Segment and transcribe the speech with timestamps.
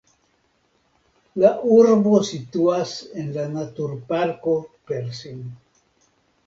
[1.43, 4.59] La urbo situas en la Naturparko
[4.93, 5.47] Persin.